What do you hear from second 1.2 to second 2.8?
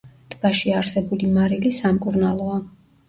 მარილი სამკურნალოა.